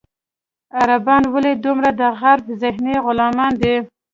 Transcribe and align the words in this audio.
عربان 0.79 1.23
ولې 1.33 1.53
دومره 1.65 1.89
د 1.99 2.01
غرب 2.19 2.45
ذهني 2.61 2.95
غلامان 3.05 3.53
دي. 3.61 3.75